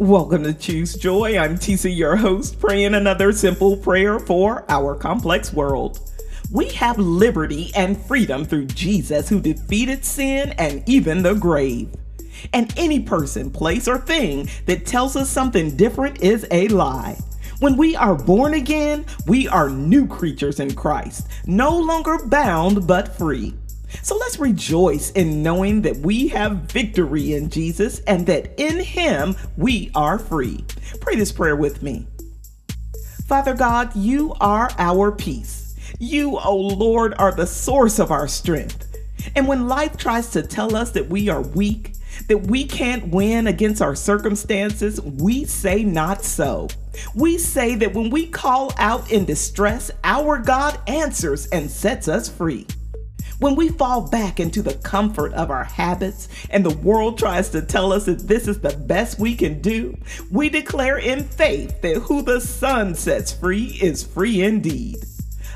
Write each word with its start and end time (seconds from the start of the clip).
Welcome 0.00 0.44
to 0.44 0.54
Choose 0.54 0.94
Joy. 0.94 1.38
I'm 1.38 1.58
Tisa, 1.58 1.94
your 1.94 2.16
host, 2.16 2.58
praying 2.58 2.94
another 2.94 3.32
simple 3.32 3.76
prayer 3.76 4.18
for 4.18 4.64
our 4.70 4.94
complex 4.94 5.52
world. 5.52 6.10
We 6.50 6.70
have 6.70 6.96
liberty 6.96 7.70
and 7.76 8.00
freedom 8.06 8.46
through 8.46 8.68
Jesus, 8.68 9.28
who 9.28 9.42
defeated 9.42 10.06
sin 10.06 10.54
and 10.56 10.82
even 10.88 11.22
the 11.22 11.34
grave. 11.34 11.94
And 12.54 12.72
any 12.78 13.00
person, 13.00 13.50
place, 13.50 13.86
or 13.86 13.98
thing 13.98 14.48
that 14.64 14.86
tells 14.86 15.16
us 15.16 15.28
something 15.28 15.76
different 15.76 16.22
is 16.22 16.46
a 16.50 16.68
lie. 16.68 17.18
When 17.58 17.76
we 17.76 17.94
are 17.94 18.14
born 18.14 18.54
again, 18.54 19.04
we 19.26 19.48
are 19.48 19.68
new 19.68 20.06
creatures 20.06 20.60
in 20.60 20.74
Christ, 20.74 21.28
no 21.44 21.78
longer 21.78 22.24
bound 22.24 22.86
but 22.86 23.18
free. 23.18 23.52
So 24.02 24.16
let's 24.16 24.38
rejoice 24.38 25.10
in 25.10 25.42
knowing 25.42 25.82
that 25.82 25.96
we 25.98 26.28
have 26.28 26.72
victory 26.72 27.34
in 27.34 27.50
Jesus 27.50 28.00
and 28.00 28.26
that 28.26 28.58
in 28.60 28.80
Him 28.80 29.36
we 29.56 29.90
are 29.94 30.18
free. 30.18 30.64
Pray 31.00 31.16
this 31.16 31.32
prayer 31.32 31.56
with 31.56 31.82
me. 31.82 32.06
Father 33.26 33.54
God, 33.54 33.94
you 33.94 34.34
are 34.40 34.70
our 34.78 35.12
peace. 35.12 35.76
You, 35.98 36.36
O 36.36 36.42
oh 36.44 36.56
Lord, 36.56 37.14
are 37.18 37.32
the 37.32 37.46
source 37.46 37.98
of 37.98 38.10
our 38.10 38.26
strength. 38.26 38.86
And 39.36 39.46
when 39.46 39.68
life 39.68 39.96
tries 39.96 40.30
to 40.30 40.42
tell 40.42 40.74
us 40.74 40.90
that 40.92 41.08
we 41.08 41.28
are 41.28 41.42
weak, 41.42 41.94
that 42.28 42.38
we 42.38 42.64
can't 42.64 43.08
win 43.08 43.46
against 43.46 43.82
our 43.82 43.94
circumstances, 43.94 45.00
we 45.00 45.44
say 45.44 45.84
not 45.84 46.24
so. 46.24 46.68
We 47.14 47.38
say 47.38 47.74
that 47.76 47.94
when 47.94 48.10
we 48.10 48.26
call 48.26 48.72
out 48.78 49.10
in 49.12 49.24
distress, 49.24 49.90
our 50.04 50.38
God 50.38 50.78
answers 50.88 51.46
and 51.46 51.70
sets 51.70 52.08
us 52.08 52.28
free. 52.28 52.66
When 53.40 53.56
we 53.56 53.70
fall 53.70 54.02
back 54.02 54.38
into 54.38 54.60
the 54.60 54.74
comfort 54.74 55.32
of 55.32 55.50
our 55.50 55.64
habits 55.64 56.28
and 56.50 56.62
the 56.62 56.76
world 56.76 57.16
tries 57.16 57.48
to 57.50 57.62
tell 57.62 57.90
us 57.90 58.04
that 58.04 58.28
this 58.28 58.46
is 58.46 58.60
the 58.60 58.76
best 58.76 59.18
we 59.18 59.34
can 59.34 59.62
do, 59.62 59.96
we 60.30 60.50
declare 60.50 60.98
in 60.98 61.24
faith 61.24 61.80
that 61.80 62.02
who 62.02 62.20
the 62.20 62.42
Son 62.42 62.94
sets 62.94 63.32
free 63.32 63.78
is 63.80 64.04
free 64.04 64.42
indeed. 64.42 64.98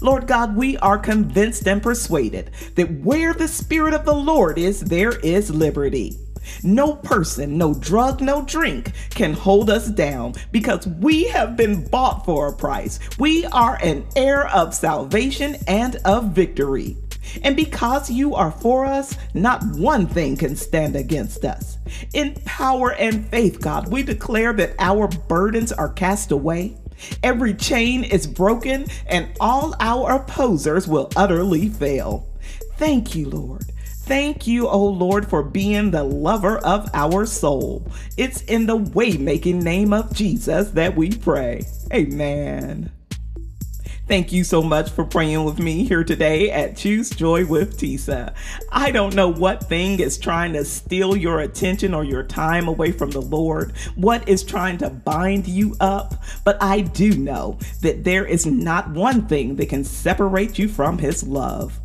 Lord 0.00 0.28
God, 0.28 0.54
we 0.54 0.76
are 0.78 0.96
convinced 0.96 1.66
and 1.66 1.82
persuaded 1.82 2.52
that 2.76 3.00
where 3.00 3.34
the 3.34 3.48
Spirit 3.48 3.94
of 3.94 4.04
the 4.04 4.14
Lord 4.14 4.58
is, 4.58 4.78
there 4.82 5.18
is 5.18 5.50
liberty. 5.50 6.16
No 6.62 6.94
person, 6.94 7.58
no 7.58 7.74
drug, 7.74 8.20
no 8.20 8.42
drink 8.42 8.92
can 9.10 9.32
hold 9.32 9.70
us 9.70 9.88
down 9.88 10.34
because 10.52 10.86
we 10.86 11.24
have 11.24 11.56
been 11.56 11.84
bought 11.88 12.24
for 12.24 12.46
a 12.46 12.52
price. 12.52 13.00
We 13.18 13.44
are 13.46 13.76
an 13.82 14.06
heir 14.14 14.46
of 14.46 14.72
salvation 14.72 15.56
and 15.66 15.96
of 16.04 16.30
victory. 16.30 16.96
And 17.42 17.56
because 17.56 18.10
you 18.10 18.34
are 18.34 18.50
for 18.50 18.84
us, 18.84 19.16
not 19.34 19.64
one 19.76 20.06
thing 20.06 20.36
can 20.36 20.56
stand 20.56 20.96
against 20.96 21.44
us. 21.44 21.78
In 22.12 22.34
power 22.44 22.92
and 22.92 23.26
faith, 23.28 23.60
God, 23.60 23.88
we 23.88 24.02
declare 24.02 24.52
that 24.54 24.74
our 24.78 25.08
burdens 25.08 25.72
are 25.72 25.92
cast 25.92 26.30
away. 26.30 26.76
Every 27.22 27.54
chain 27.54 28.04
is 28.04 28.26
broken, 28.26 28.86
and 29.06 29.28
all 29.40 29.74
our 29.80 30.16
opposers 30.16 30.86
will 30.86 31.10
utterly 31.16 31.68
fail. 31.68 32.28
Thank 32.76 33.14
you, 33.14 33.28
Lord. 33.28 33.64
Thank 34.04 34.46
you, 34.46 34.66
O 34.66 34.72
oh 34.72 34.86
Lord, 34.86 35.28
for 35.28 35.42
being 35.42 35.90
the 35.90 36.02
lover 36.02 36.58
of 36.58 36.90
our 36.92 37.24
soul. 37.24 37.86
It's 38.16 38.42
in 38.42 38.66
the 38.66 38.76
way 38.76 39.16
making 39.16 39.60
name 39.60 39.92
of 39.92 40.12
Jesus 40.12 40.70
that 40.70 40.96
we 40.96 41.16
pray. 41.16 41.64
Amen. 41.92 42.90
Thank 44.08 44.32
you 44.32 44.42
so 44.42 44.62
much 44.62 44.90
for 44.90 45.04
praying 45.04 45.44
with 45.44 45.60
me 45.60 45.84
here 45.84 46.02
today 46.02 46.50
at 46.50 46.76
Choose 46.76 47.08
Joy 47.08 47.46
with 47.46 47.78
Tisa. 47.78 48.34
I 48.72 48.90
don't 48.90 49.14
know 49.14 49.28
what 49.28 49.68
thing 49.68 50.00
is 50.00 50.18
trying 50.18 50.52
to 50.54 50.64
steal 50.64 51.16
your 51.16 51.40
attention 51.40 51.94
or 51.94 52.02
your 52.02 52.24
time 52.24 52.66
away 52.66 52.90
from 52.90 53.12
the 53.12 53.22
Lord, 53.22 53.72
what 53.94 54.28
is 54.28 54.42
trying 54.42 54.78
to 54.78 54.90
bind 54.90 55.46
you 55.46 55.76
up, 55.78 56.20
but 56.44 56.60
I 56.60 56.80
do 56.80 57.16
know 57.16 57.58
that 57.82 58.02
there 58.02 58.26
is 58.26 58.44
not 58.44 58.90
one 58.90 59.28
thing 59.28 59.54
that 59.56 59.68
can 59.68 59.84
separate 59.84 60.58
you 60.58 60.66
from 60.68 60.98
His 60.98 61.22
love. 61.22 61.78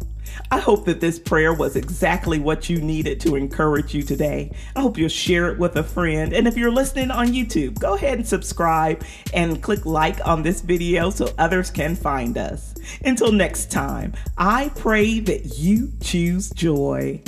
I 0.52 0.60
hope 0.60 0.86
that 0.86 1.02
this 1.02 1.20
prayer 1.20 1.54
was 1.54 1.76
exactly 1.76 2.40
what 2.40 2.70
you 2.70 2.80
needed 2.80 3.20
to 3.22 3.36
encourage 3.36 3.94
you 3.94 4.04
today. 4.04 4.52
I 4.76 4.82
hope 4.82 4.98
you'll 4.98 5.10
share 5.10 5.52
it 5.52 5.60
with 5.60 5.76
a 5.76 5.84
friend. 5.84 6.34
And 6.34 6.48
if 6.48 6.58
you're 6.58 6.72
listening 6.72 7.12
on 7.12 7.28
YouTube, 7.28 7.80
go 7.80 7.96
ahead 7.96 8.18
and 8.18 8.28
subscribe 8.28 9.04
and 9.34 9.62
click 9.62 9.86
like 9.86 10.26
on 10.26 10.44
this 10.44 10.62
video 10.62 11.10
so 11.10 11.34
others 11.38 11.70
can 11.70 11.96
find 11.96 12.38
us. 12.38 12.76
Until 13.04 13.32
next 13.32 13.72
time, 13.72 14.14
I 14.38 14.70
pray 14.76 15.20
that 15.22 15.58
you 15.58 15.92
choose 16.02 16.50
joy. 16.52 17.22